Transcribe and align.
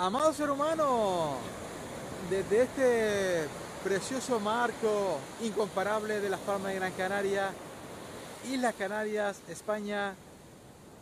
Amado 0.00 0.32
ser 0.32 0.48
humano, 0.48 1.38
desde 2.30 2.62
este 2.62 3.48
precioso 3.82 4.38
marco 4.38 5.18
incomparable 5.42 6.20
de 6.20 6.30
las 6.30 6.38
Palmas 6.38 6.70
de 6.70 6.78
Gran 6.78 6.92
Canaria, 6.92 7.50
Islas 8.48 8.76
Canarias, 8.78 9.40
España, 9.48 10.14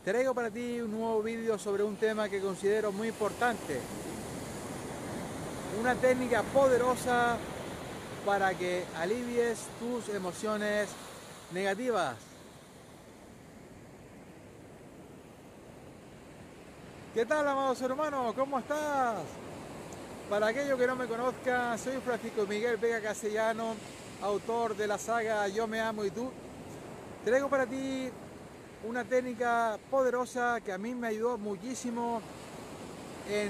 traigo 0.03 0.33
para 0.33 0.51
ti 0.51 0.81
un 0.81 0.93
nuevo 0.93 1.23
vídeo 1.23 1.59
sobre 1.59 1.83
un 1.83 1.97
tema 1.97 2.31
que 2.31 2.41
considero 2.41 2.91
muy 2.91 3.09
importante. 3.09 3.83
Una 5.79 5.95
técnica 5.95 6.43
poderosa 6.43 7.37
para 8.25 8.55
que 8.55 8.87
alivies 8.99 9.59
tus 9.79 10.09
emociones 10.15 10.89
negativas. 11.53 12.15
¿Qué 17.17 17.25
tal, 17.25 17.49
amado 17.49 17.75
ser 17.75 17.91
humano? 17.91 18.35
¿Cómo 18.37 18.59
estás? 18.59 19.23
Para 20.29 20.49
aquellos 20.49 20.79
que 20.79 20.87
no 20.87 20.97
me 20.97 21.07
conozcan, 21.07 21.79
soy 21.79 21.97
Francisco 22.05 22.47
Miguel 22.47 22.77
Vega 22.77 23.01
Castellano, 23.01 23.75
autor 24.21 24.77
de 24.77 24.87
la 24.87 24.99
saga 24.99 25.49
Yo 25.49 25.67
me 25.67 25.81
amo 25.81 26.05
y 26.05 26.11
tú. 26.11 26.31
Traigo 27.25 27.49
para 27.49 27.65
ti 27.65 28.11
una 28.87 29.03
técnica 29.03 29.79
poderosa 29.91 30.61
que 30.61 30.75
a 30.75 30.77
mí 30.77 30.95
me 30.95 31.07
ayudó 31.07 31.39
muchísimo 31.39 32.21
en, 33.31 33.49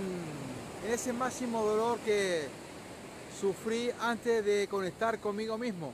en 0.86 0.92
ese 0.92 1.12
máximo 1.12 1.60
dolor 1.64 1.98
que 2.04 2.46
sufrí 3.40 3.90
antes 4.00 4.44
de 4.44 4.68
conectar 4.68 5.18
conmigo 5.18 5.58
mismo. 5.58 5.92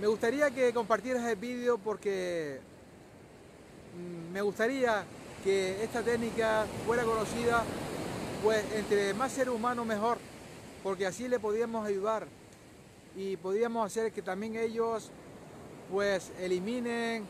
Me 0.00 0.06
gustaría 0.06 0.50
que 0.50 0.72
compartieras 0.72 1.26
el 1.26 1.36
vídeo 1.36 1.76
porque 1.76 2.58
mm, 3.94 4.32
me 4.32 4.40
gustaría 4.40 5.04
que 5.44 5.82
esta 5.82 6.02
técnica 6.02 6.66
fuera 6.86 7.04
conocida, 7.04 7.64
pues 8.42 8.64
entre 8.74 9.14
más 9.14 9.32
seres 9.32 9.54
humanos 9.54 9.86
mejor, 9.86 10.18
porque 10.82 11.06
así 11.06 11.28
le 11.28 11.38
podíamos 11.38 11.86
ayudar 11.86 12.26
y 13.16 13.36
podíamos 13.36 13.86
hacer 13.86 14.12
que 14.12 14.22
también 14.22 14.56
ellos 14.56 15.10
pues 15.90 16.30
eliminen 16.38 17.26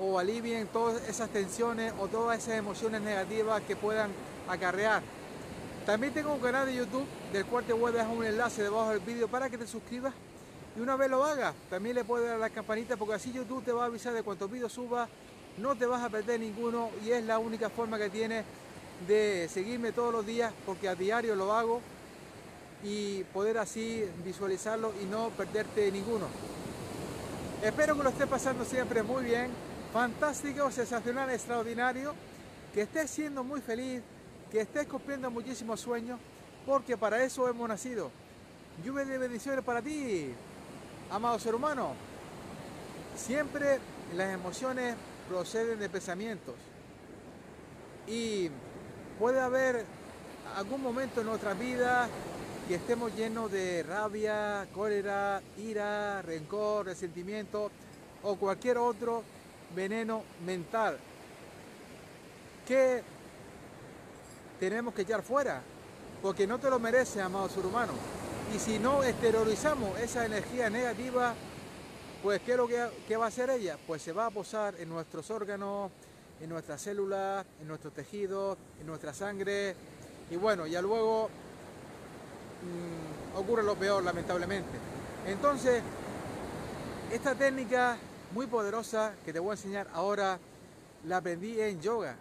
o 0.00 0.18
alivien 0.18 0.66
todas 0.68 1.08
esas 1.08 1.30
tensiones 1.30 1.92
o 1.98 2.08
todas 2.08 2.38
esas 2.38 2.54
emociones 2.54 3.00
negativas 3.00 3.62
que 3.62 3.76
puedan 3.76 4.10
acarrear. 4.48 5.02
También 5.86 6.12
tengo 6.12 6.32
un 6.32 6.40
canal 6.40 6.66
de 6.66 6.74
YouTube 6.74 7.06
del 7.32 7.44
cual 7.46 7.64
te 7.64 7.72
voy 7.72 7.90
a 7.90 7.96
dejar 7.96 8.16
un 8.16 8.24
enlace 8.24 8.62
debajo 8.62 8.90
del 8.90 9.00
vídeo 9.00 9.28
para 9.28 9.50
que 9.50 9.58
te 9.58 9.66
suscribas 9.66 10.14
y 10.76 10.80
una 10.80 10.96
vez 10.96 11.08
lo 11.08 11.22
hagas, 11.24 11.54
también 11.70 11.94
le 11.94 12.04
puedes 12.04 12.28
dar 12.28 12.38
la 12.38 12.50
campanita 12.50 12.96
porque 12.96 13.14
así 13.14 13.32
YouTube 13.32 13.62
te 13.64 13.72
va 13.72 13.84
a 13.84 13.86
avisar 13.86 14.12
de 14.12 14.22
cuántos 14.22 14.50
vídeos 14.50 14.72
suba 14.72 15.08
no 15.58 15.76
te 15.76 15.86
vas 15.86 16.02
a 16.02 16.10
perder 16.10 16.40
ninguno 16.40 16.90
y 17.04 17.10
es 17.10 17.24
la 17.24 17.38
única 17.38 17.70
forma 17.70 17.98
que 17.98 18.10
tienes 18.10 18.44
de 19.06 19.48
seguirme 19.48 19.92
todos 19.92 20.12
los 20.12 20.26
días 20.26 20.52
porque 20.66 20.88
a 20.88 20.94
diario 20.94 21.34
lo 21.34 21.52
hago 21.52 21.80
y 22.82 23.24
poder 23.24 23.58
así 23.58 24.04
visualizarlo 24.24 24.92
y 25.02 25.06
no 25.06 25.30
perderte 25.30 25.90
ninguno. 25.90 26.26
Espero 27.62 27.96
que 27.96 28.02
lo 28.02 28.10
estés 28.10 28.26
pasando 28.26 28.64
siempre 28.64 29.02
muy 29.02 29.24
bien, 29.24 29.50
fantástico, 29.92 30.70
sensacional, 30.70 31.30
extraordinario, 31.30 32.14
que 32.74 32.82
estés 32.82 33.10
siendo 33.10 33.42
muy 33.42 33.60
feliz, 33.60 34.02
que 34.50 34.60
estés 34.60 34.86
cumpliendo 34.86 35.30
muchísimos 35.30 35.80
sueños, 35.80 36.18
porque 36.66 36.96
para 36.96 37.24
eso 37.24 37.48
hemos 37.48 37.68
nacido. 37.68 38.10
Lluvia 38.84 39.04
de 39.04 39.16
bendiciones 39.16 39.64
para 39.64 39.80
ti, 39.80 40.28
amado 41.10 41.38
ser 41.38 41.54
humano. 41.54 41.94
Siempre 43.16 43.78
las 44.14 44.34
emociones 44.34 44.94
proceden 45.28 45.78
de 45.78 45.88
pensamientos. 45.88 46.54
Y 48.06 48.50
puede 49.18 49.40
haber 49.40 49.84
algún 50.56 50.82
momento 50.82 51.20
en 51.20 51.26
nuestra 51.26 51.54
vida 51.54 52.08
que 52.68 52.76
estemos 52.76 53.14
llenos 53.14 53.50
de 53.50 53.82
rabia, 53.82 54.66
cólera, 54.72 55.42
ira, 55.58 56.22
rencor, 56.22 56.86
resentimiento 56.86 57.70
o 58.22 58.36
cualquier 58.36 58.78
otro 58.78 59.22
veneno 59.74 60.22
mental 60.46 60.98
que 62.66 63.02
tenemos 64.58 64.94
que 64.94 65.02
echar 65.02 65.22
fuera, 65.22 65.60
porque 66.22 66.46
no 66.46 66.58
te 66.58 66.70
lo 66.70 66.78
merece, 66.78 67.20
amado 67.20 67.48
ser 67.48 67.66
humano. 67.66 67.92
Y 68.54 68.58
si 68.58 68.78
no 68.78 69.02
exteriorizamos 69.02 69.98
esa 69.98 70.24
energía 70.24 70.70
negativa, 70.70 71.34
pues, 72.24 72.40
¿qué 72.40 72.52
es 72.52 72.56
lo 72.56 72.66
que, 72.66 73.16
va 73.18 73.26
a 73.26 73.28
hacer 73.28 73.50
ella? 73.50 73.76
Pues 73.86 74.00
se 74.00 74.10
va 74.10 74.24
a 74.24 74.30
posar 74.30 74.76
en 74.80 74.88
nuestros 74.88 75.30
órganos, 75.30 75.90
en 76.40 76.48
nuestras 76.48 76.80
células, 76.80 77.44
en 77.60 77.68
nuestros 77.68 77.92
tejidos, 77.92 78.56
en 78.80 78.86
nuestra 78.86 79.12
sangre. 79.12 79.76
Y 80.30 80.36
bueno, 80.36 80.66
ya 80.66 80.80
luego 80.80 81.28
mm, 82.62 83.36
ocurre 83.36 83.62
lo 83.62 83.76
peor, 83.76 84.02
lamentablemente. 84.02 84.70
Entonces, 85.26 85.82
esta 87.12 87.34
técnica 87.34 87.98
muy 88.32 88.46
poderosa 88.46 89.12
que 89.22 89.30
te 89.30 89.38
voy 89.38 89.50
a 89.50 89.52
enseñar 89.52 89.86
ahora, 89.92 90.38
la 91.06 91.18
aprendí 91.18 91.60
en 91.60 91.78
yoga. 91.82 92.16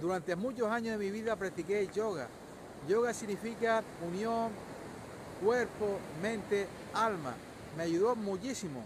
Durante 0.00 0.34
muchos 0.34 0.66
años 0.66 0.98
de 0.98 1.04
mi 1.04 1.12
vida 1.12 1.36
practiqué 1.36 1.88
yoga. 1.94 2.26
Yoga 2.88 3.14
significa 3.14 3.84
unión, 4.04 4.50
cuerpo, 5.40 6.00
mente, 6.20 6.66
alma 6.92 7.36
me 7.76 7.84
ayudó 7.84 8.16
muchísimo. 8.16 8.84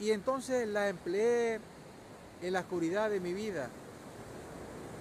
Y 0.00 0.10
entonces 0.10 0.66
la 0.68 0.88
empleé 0.88 1.60
en 2.42 2.52
la 2.52 2.60
oscuridad 2.60 3.10
de 3.10 3.20
mi 3.20 3.32
vida. 3.32 3.68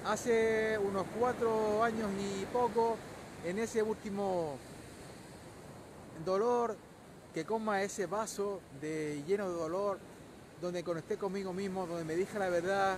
Hace 0.05 0.77
unos 0.77 1.05
cuatro 1.19 1.83
años 1.83 2.09
y 2.19 2.45
poco, 2.45 2.97
en 3.45 3.59
ese 3.59 3.83
último 3.83 4.57
dolor, 6.25 6.75
que 7.33 7.45
coma 7.45 7.83
ese 7.83 8.05
vaso 8.07 8.61
de, 8.81 9.21
lleno 9.27 9.49
de 9.49 9.55
dolor, 9.55 9.99
donde 10.61 10.83
conecté 10.83 11.17
conmigo 11.17 11.53
mismo, 11.53 11.85
donde 11.85 12.03
me 12.03 12.15
dije 12.15 12.39
la 12.39 12.49
verdad, 12.49 12.97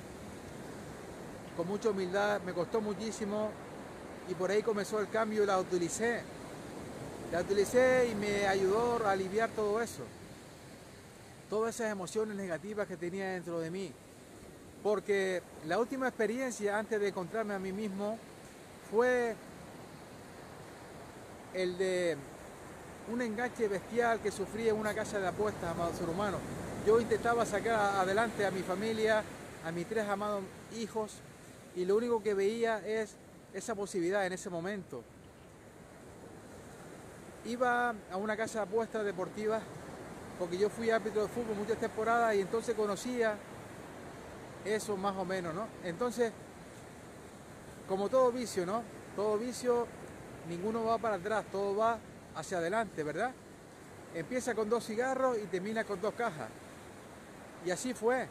con 1.57 1.67
mucha 1.67 1.89
humildad, 1.89 2.39
me 2.41 2.53
costó 2.53 2.79
muchísimo 2.79 3.49
y 4.29 4.33
por 4.35 4.49
ahí 4.51 4.63
comenzó 4.63 4.99
el 4.99 5.09
cambio 5.09 5.43
y 5.43 5.45
la 5.45 5.59
utilicé 5.59 6.21
la 7.31 7.41
utilicé 7.41 8.09
y 8.11 8.15
me 8.15 8.47
ayudó 8.47 9.05
a 9.05 9.11
aliviar 9.11 9.49
todo 9.51 9.81
eso. 9.81 10.03
Todas 11.49 11.75
esas 11.75 11.91
emociones 11.91 12.35
negativas 12.35 12.87
que 12.87 12.97
tenía 12.97 13.29
dentro 13.29 13.59
de 13.59 13.69
mí. 13.69 13.91
Porque 14.81 15.41
la 15.67 15.77
última 15.77 16.07
experiencia 16.07 16.77
antes 16.77 16.99
de 16.99 17.09
encontrarme 17.09 17.53
a 17.53 17.59
mí 17.59 17.71
mismo 17.71 18.17
fue 18.89 19.35
el 21.53 21.77
de 21.77 22.17
un 23.11 23.21
enganche 23.21 23.67
bestial 23.67 24.19
que 24.19 24.31
sufrí 24.31 24.69
en 24.69 24.75
una 24.75 24.93
casa 24.93 25.19
de 25.19 25.27
apuestas, 25.27 25.71
amado 25.71 25.93
ser 25.93 26.09
humano. 26.09 26.37
Yo 26.85 26.99
intentaba 26.99 27.45
sacar 27.45 27.97
adelante 27.97 28.45
a 28.45 28.51
mi 28.51 28.61
familia, 28.61 29.23
a 29.65 29.71
mis 29.71 29.87
tres 29.87 30.07
amados 30.07 30.43
hijos, 30.77 31.13
y 31.75 31.85
lo 31.85 31.97
único 31.97 32.23
que 32.23 32.33
veía 32.33 32.85
es 32.87 33.11
esa 33.53 33.75
posibilidad 33.75 34.25
en 34.25 34.33
ese 34.33 34.49
momento 34.49 35.03
iba 37.45 37.93
a 38.11 38.17
una 38.17 38.35
casa 38.35 38.59
de 38.59 38.65
apuestas 38.65 39.05
deportiva 39.05 39.61
porque 40.39 40.57
yo 40.57 40.69
fui 40.69 40.89
árbitro 40.89 41.23
de 41.23 41.27
fútbol 41.27 41.57
muchas 41.57 41.77
temporadas 41.77 42.33
y 42.33 42.41
entonces 42.41 42.73
conocía 42.73 43.35
eso 44.63 44.95
más 44.95 45.15
o 45.17 45.25
menos, 45.25 45.53
¿no? 45.53 45.67
Entonces, 45.83 46.31
como 47.87 48.07
todo 48.07 48.31
vicio, 48.31 48.65
¿no? 48.65 48.81
Todo 49.17 49.37
vicio, 49.37 49.85
ninguno 50.47 50.85
va 50.85 50.97
para 50.97 51.15
atrás, 51.15 51.45
todo 51.51 51.75
va 51.75 51.99
hacia 52.35 52.59
adelante, 52.59 53.03
¿verdad? 53.03 53.33
Empieza 54.15 54.55
con 54.55 54.69
dos 54.69 54.85
cigarros 54.85 55.37
y 55.37 55.45
termina 55.47 55.83
con 55.83 55.99
dos 55.99 56.13
cajas. 56.13 56.49
Y 57.65 57.71
así 57.71 57.93
fue. 57.93 58.27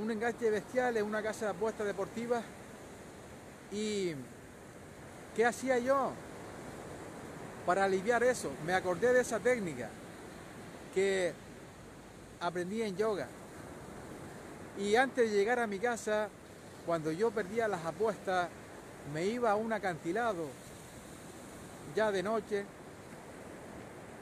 Un 0.00 0.10
enganche 0.10 0.50
bestial 0.50 0.98
en 0.98 1.04
una 1.06 1.22
casa 1.22 1.46
de 1.46 1.50
apuestas 1.52 1.86
deportiva. 1.86 2.42
¿Y 3.72 4.12
qué 5.34 5.46
hacía 5.46 5.78
yo? 5.78 6.12
Para 7.66 7.84
aliviar 7.84 8.22
eso, 8.22 8.50
me 8.66 8.74
acordé 8.74 9.12
de 9.12 9.20
esa 9.20 9.38
técnica 9.38 9.88
que 10.94 11.32
aprendí 12.40 12.82
en 12.82 12.96
yoga. 12.96 13.28
Y 14.78 14.96
antes 14.96 15.30
de 15.30 15.36
llegar 15.36 15.58
a 15.58 15.66
mi 15.66 15.78
casa, 15.78 16.28
cuando 16.86 17.12
yo 17.12 17.30
perdía 17.30 17.68
las 17.68 17.84
apuestas, 17.84 18.48
me 19.12 19.26
iba 19.26 19.50
a 19.50 19.56
un 19.56 19.72
acantilado, 19.72 20.48
ya 21.94 22.10
de 22.10 22.22
noche, 22.22 22.64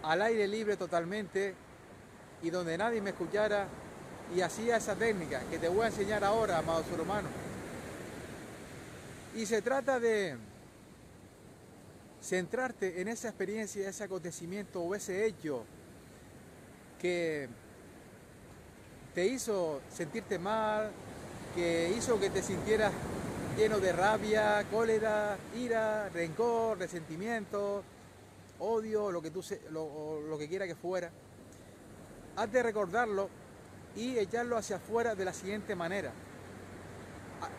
al 0.02 0.22
aire 0.22 0.48
libre 0.48 0.76
totalmente, 0.76 1.54
y 2.42 2.50
donde 2.50 2.76
nadie 2.76 3.00
me 3.00 3.10
escuchara, 3.10 3.66
y 4.34 4.40
hacía 4.40 4.76
esa 4.76 4.94
técnica 4.94 5.40
que 5.50 5.58
te 5.58 5.68
voy 5.68 5.84
a 5.84 5.86
enseñar 5.86 6.24
ahora, 6.24 6.58
amado 6.58 6.84
ser 6.84 7.00
humano. 7.00 7.28
Y 9.34 9.46
se 9.46 9.62
trata 9.62 10.00
de 10.00 10.36
centrarte 12.20 13.00
en 13.00 13.08
esa 13.08 13.28
experiencia, 13.28 13.88
ese 13.88 14.04
acontecimiento 14.04 14.80
o 14.82 14.94
ese 14.94 15.26
hecho 15.26 15.64
que 17.00 17.48
te 19.14 19.26
hizo 19.26 19.80
sentirte 19.90 20.38
mal, 20.38 20.90
que 21.54 21.92
hizo 21.96 22.18
que 22.20 22.30
te 22.30 22.42
sintieras 22.42 22.92
lleno 23.56 23.80
de 23.80 23.92
rabia, 23.92 24.64
cólera, 24.70 25.36
ira, 25.56 26.08
rencor, 26.10 26.78
resentimiento, 26.78 27.82
odio, 28.60 29.10
lo 29.10 29.22
que, 29.22 29.30
tú 29.30 29.44
lo, 29.70 30.20
lo 30.20 30.38
que 30.38 30.48
quiera 30.48 30.66
que 30.66 30.74
fuera, 30.74 31.10
has 32.36 32.52
de 32.52 32.62
recordarlo 32.62 33.28
y 33.96 34.18
echarlo 34.18 34.56
hacia 34.56 34.76
afuera 34.76 35.14
de 35.14 35.24
la 35.24 35.32
siguiente 35.32 35.74
manera. 35.74 36.12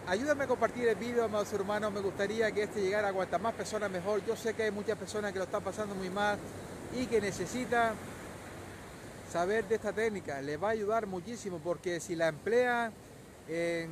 Ayúdame 0.07 0.43
a 0.43 0.47
compartir 0.47 0.87
el 0.87 0.95
vídeo, 0.95 1.23
amados 1.23 1.53
hermanos. 1.53 1.91
Me 1.93 2.01
gustaría 2.01 2.51
que 2.51 2.63
este 2.63 2.81
llegara 2.81 3.09
a 3.09 3.13
cuantas 3.13 3.39
más 3.39 3.53
personas 3.53 3.91
mejor. 3.91 4.25
Yo 4.25 4.35
sé 4.35 4.53
que 4.53 4.63
hay 4.63 4.71
muchas 4.71 4.97
personas 4.97 5.31
que 5.31 5.39
lo 5.39 5.45
están 5.45 5.63
pasando 5.63 5.93
muy 5.95 6.09
mal 6.09 6.37
y 6.97 7.05
que 7.05 7.21
necesitan 7.21 7.93
saber 9.31 9.65
de 9.65 9.75
esta 9.75 9.93
técnica. 9.93 10.41
Les 10.41 10.61
va 10.61 10.69
a 10.69 10.71
ayudar 10.71 11.05
muchísimo 11.05 11.59
porque 11.63 11.99
si 11.99 12.15
la 12.15 12.29
emplean 12.29 12.91
en, 13.47 13.89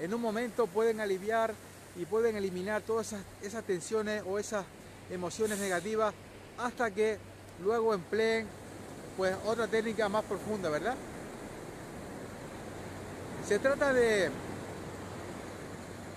en 0.00 0.14
un 0.14 0.20
momento 0.20 0.66
pueden 0.66 1.00
aliviar 1.00 1.54
y 1.96 2.04
pueden 2.04 2.36
eliminar 2.36 2.82
todas 2.82 3.08
esas, 3.08 3.20
esas 3.42 3.64
tensiones 3.64 4.22
o 4.26 4.38
esas 4.38 4.64
emociones 5.10 5.58
negativas 5.58 6.14
hasta 6.58 6.90
que 6.90 7.18
luego 7.64 7.94
empleen 7.94 8.46
pues 9.16 9.34
otra 9.46 9.66
técnica 9.66 10.08
más 10.08 10.24
profunda, 10.24 10.68
¿verdad? 10.68 10.94
Se 13.48 13.58
trata 13.58 13.92
de, 13.92 14.30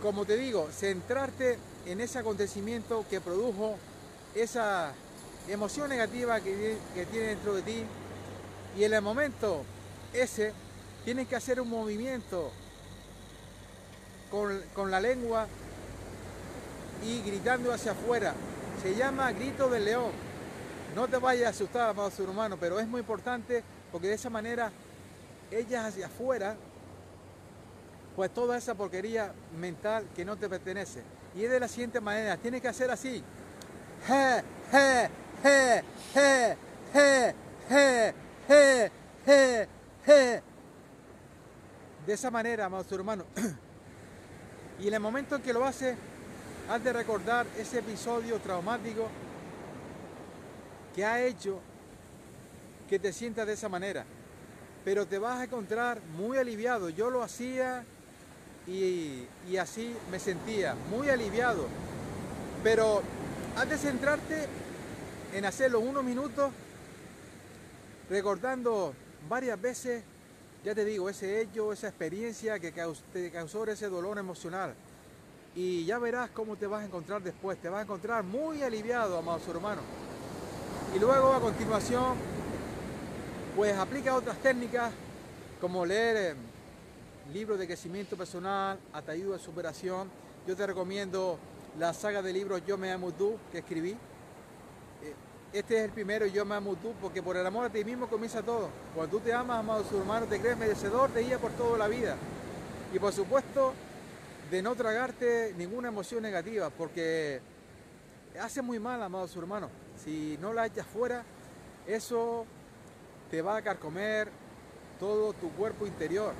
como 0.01 0.25
te 0.25 0.35
digo, 0.35 0.67
centrarte 0.71 1.57
en 1.85 2.01
ese 2.01 2.19
acontecimiento 2.19 3.05
que 3.09 3.21
produjo 3.21 3.77
esa 4.35 4.93
emoción 5.47 5.89
negativa 5.89 6.39
que, 6.39 6.77
tiene 7.11 7.27
dentro 7.27 7.55
de 7.55 7.61
ti 7.61 7.83
y 8.77 8.83
en 8.83 8.93
el 8.93 9.01
momento 9.01 9.63
ese 10.13 10.53
tienes 11.05 11.27
que 11.27 11.35
hacer 11.35 11.59
un 11.61 11.69
movimiento 11.69 12.51
con, 14.29 14.61
con 14.73 14.91
la 14.91 14.99
lengua 14.99 15.47
y 17.03 17.21
gritando 17.21 17.73
hacia 17.73 17.91
afuera. 17.91 18.33
Se 18.81 18.95
llama 18.95 19.31
grito 19.31 19.69
del 19.69 19.85
león. 19.85 20.11
No 20.95 21.07
te 21.07 21.17
vayas 21.17 21.47
a 21.47 21.49
asustar, 21.49 21.89
amado 21.89 22.11
ser 22.11 22.29
humano, 22.29 22.57
pero 22.59 22.79
es 22.79 22.87
muy 22.87 23.01
importante 23.01 23.63
porque 23.91 24.07
de 24.07 24.15
esa 24.15 24.29
manera 24.29 24.71
ellas 25.51 25.85
hacia 25.85 26.07
afuera 26.07 26.55
pues 28.15 28.33
toda 28.33 28.57
esa 28.57 28.75
porquería 28.75 29.33
mental 29.59 30.07
que 30.15 30.25
no 30.25 30.37
te 30.37 30.49
pertenece. 30.49 31.01
Y 31.35 31.45
es 31.45 31.51
de 31.51 31.59
la 31.59 31.67
siguiente 31.67 32.01
manera, 32.01 32.37
tienes 32.37 32.61
que 32.61 32.67
hacer 32.67 32.91
así. 32.91 33.23
Je, 34.07 34.43
je, 34.71 35.09
je, 35.43 35.83
je, 36.13 36.57
je, 36.93 38.91
je, 39.25 39.67
je. 40.05 40.43
De 42.05 42.13
esa 42.13 42.31
manera, 42.31 42.65
amados 42.65 42.91
hermano. 42.91 43.25
y 44.79 44.87
en 44.87 44.93
el 44.93 44.99
momento 44.99 45.35
en 45.35 45.41
que 45.41 45.53
lo 45.53 45.63
haces, 45.65 45.95
has 46.69 46.83
de 46.83 46.93
recordar 46.93 47.45
ese 47.57 47.79
episodio 47.79 48.39
traumático 48.39 49.07
que 50.95 51.05
ha 51.05 51.23
hecho 51.23 51.59
que 52.89 52.99
te 52.99 53.13
sientas 53.13 53.47
de 53.47 53.53
esa 53.53 53.69
manera. 53.69 54.05
Pero 54.83 55.05
te 55.05 55.19
vas 55.19 55.39
a 55.39 55.43
encontrar 55.45 56.01
muy 56.17 56.37
aliviado. 56.37 56.89
Yo 56.89 57.09
lo 57.09 57.23
hacía 57.23 57.85
y, 58.67 59.27
así 59.57 59.95
me 60.09 60.19
sentía 60.19 60.75
muy 60.89 61.09
aliviado. 61.09 61.67
Pero 62.63 63.01
has 63.55 63.69
de 63.69 63.77
centrarte 63.77 64.47
en 65.33 65.45
hacerlo 65.45 65.79
unos 65.79 66.03
minutos, 66.03 66.51
recordando 68.09 68.93
varias 69.27 69.59
veces, 69.59 70.03
ya 70.63 70.75
te 70.75 70.85
digo, 70.85 71.09
ese 71.09 71.41
hecho, 71.41 71.73
esa 71.73 71.87
experiencia 71.87 72.59
que 72.59 72.71
te 73.13 73.31
causó 73.31 73.65
ese 73.65 73.89
dolor 73.89 74.17
emocional. 74.17 74.73
Y 75.55 75.83
ya 75.85 75.99
verás 75.99 76.29
cómo 76.29 76.55
te 76.55 76.65
vas 76.65 76.83
a 76.83 76.85
encontrar 76.85 77.21
después. 77.21 77.57
Te 77.61 77.67
vas 77.67 77.79
a 77.79 77.83
encontrar 77.83 78.23
muy 78.23 78.63
aliviado, 78.63 79.17
amados 79.17 79.45
hermanos. 79.49 79.83
Y 80.95 80.99
luego 80.99 81.33
a 81.33 81.41
continuación, 81.41 82.15
pues 83.55 83.75
aplica 83.77 84.15
otras 84.15 84.37
técnicas 84.37 84.91
como 85.59 85.85
leer 85.85 86.17
eh, 86.17 86.35
libros 87.33 87.59
de 87.59 87.67
crecimiento 87.67 88.17
personal, 88.17 88.79
ayuda 88.93 89.37
de 89.37 89.43
superación. 89.43 90.09
Yo 90.47 90.55
te 90.55 90.65
recomiendo 90.65 91.37
la 91.79 91.93
saga 91.93 92.21
de 92.21 92.33
libros 92.33 92.61
Yo 92.65 92.77
me 92.77 92.91
amo 92.91 93.11
tú 93.11 93.37
que 93.51 93.59
escribí. 93.59 93.91
Eh, 93.91 95.15
este 95.53 95.77
es 95.77 95.83
el 95.85 95.91
primero, 95.91 96.25
Yo 96.25 96.45
me 96.45 96.55
amo 96.55 96.75
tú, 96.75 96.93
porque 97.01 97.21
por 97.21 97.37
el 97.37 97.45
amor 97.45 97.65
a 97.65 97.69
ti 97.69 97.83
mismo 97.83 98.07
comienza 98.07 98.41
todo. 98.41 98.69
Cuando 98.95 99.17
tú 99.17 99.23
te 99.23 99.33
amas, 99.33 99.59
amado 99.59 99.83
su 99.83 99.97
hermano, 99.97 100.25
te 100.25 100.39
crees 100.39 100.57
merecedor 100.57 101.11
de 101.13 101.21
ella 101.21 101.37
por 101.37 101.51
toda 101.51 101.77
la 101.77 101.87
vida. 101.87 102.15
Y 102.93 102.99
por 102.99 103.13
supuesto, 103.13 103.73
de 104.49 104.61
no 104.61 104.75
tragarte 104.75 105.53
ninguna 105.57 105.89
emoción 105.89 106.21
negativa, 106.21 106.69
porque 106.69 107.41
hace 108.39 108.61
muy 108.61 108.79
mal, 108.79 109.01
amado 109.01 109.27
su 109.27 109.39
hermano. 109.39 109.69
Si 110.03 110.37
no 110.41 110.53
la 110.53 110.65
echas 110.65 110.85
fuera, 110.85 111.23
eso 111.87 112.45
te 113.29 113.41
va 113.41 113.57
a 113.57 113.61
carcomer 113.61 114.29
todo 114.99 115.33
tu 115.33 115.49
cuerpo 115.51 115.87
interior 115.87 116.33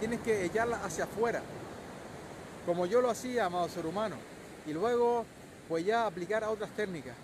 tienes 0.00 0.20
que 0.20 0.44
echarla 0.44 0.80
hacia 0.84 1.04
afuera, 1.04 1.42
como 2.64 2.86
yo 2.86 3.00
lo 3.00 3.10
hacía, 3.10 3.46
amado 3.46 3.68
ser 3.68 3.86
humano, 3.86 4.16
y 4.66 4.72
luego 4.72 5.24
pues 5.68 5.84
ya 5.84 6.06
aplicar 6.06 6.44
a 6.44 6.50
otras 6.50 6.70
técnicas. 6.70 7.14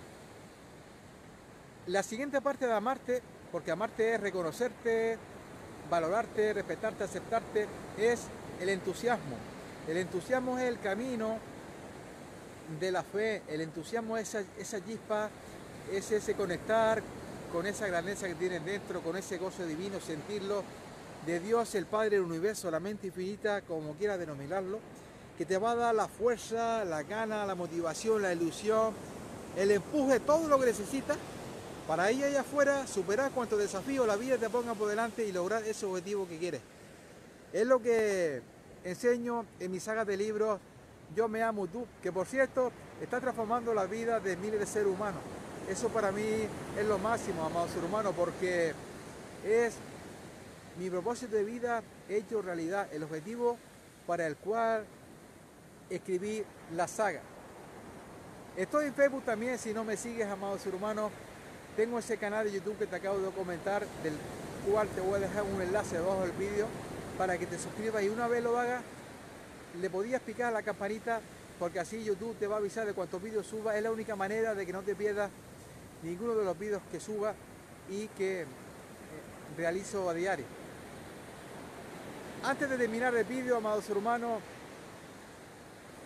La 1.86 2.02
siguiente 2.02 2.40
parte 2.40 2.66
de 2.66 2.72
amarte, 2.72 3.22
porque 3.50 3.70
amarte 3.70 4.14
es 4.14 4.20
reconocerte, 4.20 5.18
valorarte, 5.90 6.52
respetarte, 6.52 7.04
aceptarte, 7.04 7.66
es 7.98 8.22
el 8.60 8.68
entusiasmo. 8.68 9.36
El 9.88 9.96
entusiasmo 9.96 10.58
es 10.58 10.68
el 10.68 10.78
camino 10.78 11.38
de 12.78 12.92
la 12.92 13.02
fe, 13.02 13.42
el 13.48 13.60
entusiasmo 13.60 14.16
es 14.16 14.34
esa, 14.58 14.84
chispa, 14.84 15.28
es 15.92 16.10
ese 16.12 16.34
conectar 16.34 17.02
con 17.52 17.66
esa 17.66 17.86
grandeza 17.88 18.28
que 18.28 18.36
tienen 18.36 18.64
dentro, 18.64 19.00
con 19.00 19.16
ese 19.16 19.36
gozo 19.38 19.66
divino, 19.66 20.00
sentirlo, 20.00 20.62
de 21.26 21.40
Dios 21.40 21.74
el 21.74 21.86
Padre 21.86 22.10
del 22.10 22.22
universo, 22.22 22.70
la 22.70 22.80
mente 22.80 23.08
infinita, 23.08 23.62
como 23.62 23.94
quiera 23.94 24.18
denominarlo, 24.18 24.80
que 25.38 25.46
te 25.46 25.56
va 25.56 25.72
a 25.72 25.76
dar 25.76 25.94
la 25.94 26.08
fuerza, 26.08 26.84
la 26.84 27.02
gana, 27.02 27.46
la 27.46 27.54
motivación, 27.54 28.22
la 28.22 28.32
ilusión, 28.32 28.92
el 29.56 29.70
empuje, 29.70 30.20
todo 30.20 30.48
lo 30.48 30.58
que 30.58 30.66
necesitas 30.66 31.16
para 31.86 32.10
ir 32.12 32.24
allá 32.24 32.40
afuera, 32.40 32.86
superar 32.86 33.30
cuantos 33.32 33.58
desafíos 33.58 34.06
la 34.06 34.16
vida 34.16 34.36
te 34.38 34.48
ponga 34.48 34.74
por 34.74 34.88
delante 34.88 35.26
y 35.26 35.32
lograr 35.32 35.62
ese 35.64 35.86
objetivo 35.86 36.28
que 36.28 36.38
quieres. 36.38 36.60
Es 37.52 37.66
lo 37.66 37.82
que 37.82 38.40
enseño 38.84 39.44
en 39.60 39.70
mi 39.70 39.78
saga 39.78 40.04
de 40.04 40.16
libros 40.16 40.58
Yo 41.14 41.28
me 41.28 41.42
amo 41.42 41.66
tú, 41.66 41.86
que 42.02 42.10
por 42.10 42.26
cierto 42.26 42.72
está 43.02 43.20
transformando 43.20 43.74
la 43.74 43.84
vida 43.84 44.18
de 44.20 44.36
miles 44.36 44.60
de 44.60 44.66
seres 44.66 44.88
humanos. 44.88 45.20
Eso 45.68 45.88
para 45.88 46.10
mí 46.10 46.22
es 46.22 46.86
lo 46.86 46.98
máximo, 46.98 47.44
amado 47.44 47.68
ser 47.68 47.84
humano, 47.84 48.12
porque 48.12 48.72
es 49.44 49.74
mi 50.78 50.88
propósito 50.90 51.36
de 51.36 51.44
vida 51.44 51.82
hecho 52.08 52.42
realidad, 52.42 52.88
el 52.92 53.02
objetivo 53.02 53.56
para 54.06 54.26
el 54.26 54.36
cual 54.36 54.84
escribí 55.90 56.42
la 56.74 56.88
saga. 56.88 57.20
Estoy 58.56 58.86
en 58.86 58.94
Facebook 58.94 59.24
también, 59.24 59.58
si 59.58 59.72
no 59.72 59.84
me 59.84 59.96
sigues, 59.96 60.26
amado 60.26 60.58
ser 60.58 60.74
humano, 60.74 61.10
tengo 61.76 61.98
ese 61.98 62.16
canal 62.18 62.44
de 62.44 62.52
YouTube 62.52 62.78
que 62.78 62.86
te 62.86 62.96
acabo 62.96 63.18
de 63.18 63.30
comentar, 63.30 63.86
del 64.02 64.14
cual 64.70 64.88
te 64.88 65.00
voy 65.00 65.16
a 65.16 65.20
dejar 65.20 65.42
un 65.42 65.60
enlace 65.60 65.96
debajo 65.96 66.20
del 66.22 66.32
vídeo 66.32 66.66
para 67.16 67.38
que 67.38 67.46
te 67.46 67.58
suscribas 67.58 68.02
y 68.02 68.08
una 68.08 68.28
vez 68.28 68.42
lo 68.42 68.58
hagas, 68.58 68.82
le 69.80 69.88
podías 69.88 70.20
picar 70.20 70.52
la 70.52 70.62
campanita 70.62 71.20
porque 71.58 71.80
así 71.80 72.02
YouTube 72.02 72.36
te 72.38 72.46
va 72.46 72.56
a 72.56 72.58
avisar 72.58 72.86
de 72.86 72.92
cuántos 72.92 73.22
vídeos 73.22 73.46
suba. 73.46 73.76
Es 73.76 73.82
la 73.82 73.92
única 73.92 74.16
manera 74.16 74.54
de 74.54 74.66
que 74.66 74.72
no 74.72 74.82
te 74.82 74.94
pierdas 74.94 75.30
ninguno 76.02 76.34
de 76.34 76.44
los 76.44 76.58
vídeos 76.58 76.82
que 76.90 76.98
suba 77.00 77.34
y 77.88 78.08
que 78.08 78.42
eh, 78.42 78.46
realizo 79.56 80.10
a 80.10 80.14
diario. 80.14 80.44
Antes 82.44 82.68
de 82.68 82.76
terminar 82.76 83.14
el 83.14 83.22
vídeo, 83.22 83.56
amado 83.56 83.80
ser 83.82 83.96
humano, 83.96 84.40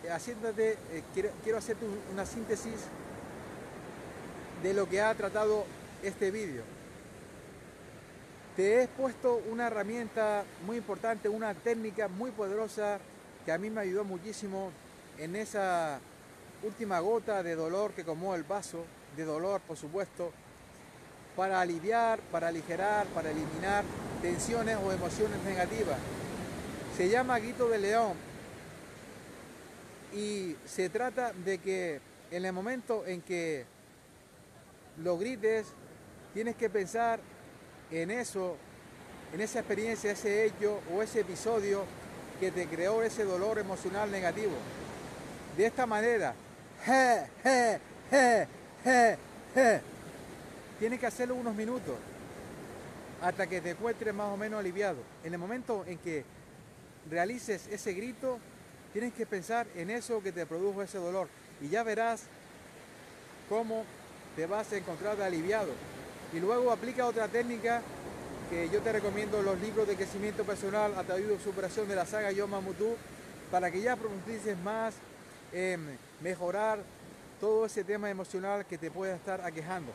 eh, 0.03 0.11
haciéndote, 0.11 0.77
eh, 0.91 1.03
quiero, 1.43 1.57
hacerte 1.57 1.83
una 2.13 2.27
síntesis 2.27 2.75
de 4.61 4.73
lo 4.75 4.87
que 4.87 5.01
ha 5.01 5.15
tratado 5.15 5.65
este 6.03 6.29
vídeo. 6.29 6.61
Te 8.55 8.83
he 8.83 8.87
puesto 8.87 9.41
una 9.49 9.65
herramienta 9.65 10.43
muy 10.63 10.77
importante, 10.77 11.27
una 11.27 11.55
técnica 11.55 12.07
muy 12.07 12.29
poderosa 12.29 12.99
que 13.43 13.51
a 13.51 13.57
mí 13.57 13.71
me 13.71 13.81
ayudó 13.81 14.03
muchísimo 14.03 14.71
en 15.17 15.35
esa 15.35 15.99
última 16.61 16.99
gota 16.99 17.41
de 17.41 17.55
dolor 17.55 17.93
que 17.93 18.05
comó 18.05 18.35
el 18.35 18.43
vaso, 18.43 18.85
de 19.15 19.25
dolor 19.25 19.59
por 19.61 19.75
supuesto, 19.75 20.31
para 21.35 21.61
aliviar, 21.61 22.19
para 22.31 22.49
aligerar, 22.49 23.07
para 23.07 23.31
eliminar 23.31 23.83
tensiones 24.21 24.77
o 24.77 24.91
emociones 24.91 25.41
negativas. 25.43 25.97
Se 26.97 27.09
llama 27.09 27.37
Guito 27.37 27.69
de 27.69 27.77
León 27.77 28.13
y 30.15 30.55
se 30.65 30.89
trata 30.89 31.31
de 31.31 31.59
que 31.59 32.01
en 32.31 32.43
el 32.43 32.51
momento 32.51 33.05
en 33.05 33.21
que 33.21 33.65
lo 35.03 35.15
grites, 35.15 35.67
tienes 36.33 36.55
que 36.55 36.71
pensar 36.71 37.19
en 37.91 38.09
eso, 38.09 38.57
en 39.31 39.41
esa 39.41 39.59
experiencia, 39.59 40.11
ese 40.11 40.45
hecho 40.45 40.79
o 40.91 41.03
ese 41.03 41.19
episodio 41.19 41.85
que 42.39 42.49
te 42.49 42.65
creó 42.65 43.03
ese 43.03 43.25
dolor 43.25 43.59
emocional 43.59 44.09
negativo. 44.09 44.53
De 45.55 45.67
esta 45.67 45.85
manera, 45.85 46.33
je, 46.83 47.27
je, 47.43 47.79
je, 48.09 48.47
je, 48.83 49.17
je. 49.53 49.81
tienes 50.79 50.99
que 50.99 51.05
hacerlo 51.05 51.35
unos 51.35 51.53
minutos 51.53 51.93
hasta 53.21 53.45
que 53.45 53.61
te 53.61 53.69
encuentres 53.69 54.15
más 54.15 54.33
o 54.33 54.37
menos 54.37 54.59
aliviado. 54.59 54.97
En 55.23 55.33
el 55.33 55.39
momento 55.39 55.85
en 55.85 55.99
que 55.99 56.25
realices 57.09 57.67
ese 57.71 57.93
grito, 57.93 58.39
tienes 58.93 59.13
que 59.13 59.25
pensar 59.25 59.67
en 59.75 59.89
eso 59.89 60.21
que 60.21 60.31
te 60.31 60.45
produjo 60.45 60.81
ese 60.81 60.97
dolor 60.97 61.27
y 61.61 61.69
ya 61.69 61.83
verás 61.83 62.23
cómo 63.49 63.83
te 64.35 64.45
vas 64.45 64.71
a 64.71 64.77
encontrar 64.77 65.21
aliviado. 65.21 65.71
Y 66.33 66.39
luego 66.39 66.71
aplica 66.71 67.05
otra 67.05 67.27
técnica 67.27 67.81
que 68.49 68.69
yo 68.69 68.81
te 68.81 68.91
recomiendo 68.91 69.41
los 69.41 69.59
libros 69.59 69.87
de 69.87 69.95
crecimiento 69.95 70.43
personal 70.43 70.93
a 70.97 71.03
través 71.03 71.27
de 71.27 71.39
superación 71.39 71.87
de 71.87 71.95
la 71.95 72.05
saga 72.05 72.31
Yoma 72.31 72.61
Mutu 72.61 72.95
para 73.51 73.71
que 73.71 73.81
ya 73.81 73.95
profundices 73.95 74.57
más 74.59 74.95
en 75.51 75.97
mejorar 76.21 76.79
todo 77.39 77.65
ese 77.65 77.83
tema 77.83 78.09
emocional 78.09 78.65
que 78.65 78.77
te 78.77 78.91
pueda 78.91 79.15
estar 79.15 79.41
aquejando. 79.41 79.91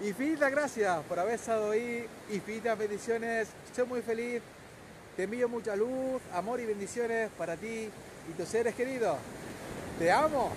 Infinitas 0.00 0.50
gracias 0.50 1.04
por 1.04 1.18
haber 1.18 1.34
estado 1.34 1.70
ahí, 1.70 2.06
infinitas 2.30 2.76
bendiciones, 2.76 3.48
estoy 3.66 3.86
muy 3.86 4.02
feliz, 4.02 4.42
te 5.16 5.24
envío 5.24 5.48
mucha 5.48 5.76
luz, 5.76 6.20
amor 6.32 6.60
y 6.60 6.66
bendiciones 6.66 7.30
para 7.38 7.56
ti 7.56 7.88
y 8.28 8.32
tus 8.36 8.48
seres 8.48 8.74
queridos. 8.74 9.16
Te 9.98 10.10
amo. 10.10 10.52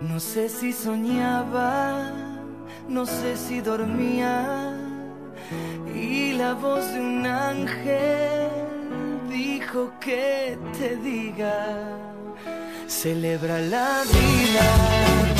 No 0.00 0.18
sé 0.18 0.48
si 0.48 0.72
soñaba, 0.72 2.10
no 2.88 3.04
sé 3.04 3.36
si 3.36 3.60
dormía 3.60 4.76
y 5.94 6.32
la 6.32 6.54
voz 6.54 6.92
de 6.92 7.00
un 7.00 7.26
ángel 7.26 8.48
dijo 9.28 9.92
que 10.00 10.56
te 10.78 10.96
diga, 10.96 11.98
celebra 12.86 13.58
la 13.60 14.02
vida. 14.04 15.39